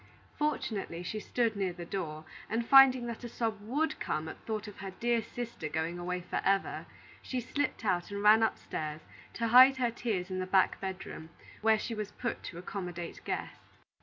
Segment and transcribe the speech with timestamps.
[0.39, 4.67] Fortunately she stood near the door, and finding that a sob would come at thought
[4.67, 6.87] of her dear sister going away forever,
[7.21, 9.01] she slipped out and ran upstairs
[9.33, 11.29] to hide her tears in the back bedroom,
[11.61, 13.77] where she was put to accommodate guests.